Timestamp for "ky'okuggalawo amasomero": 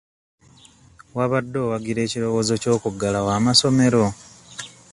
2.61-4.03